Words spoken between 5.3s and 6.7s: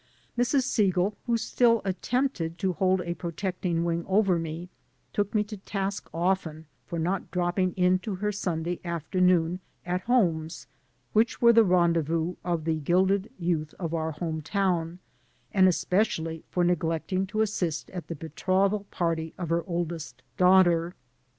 me to task often